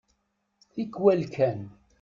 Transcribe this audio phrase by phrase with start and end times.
[0.73, 1.59] Tikwal kan.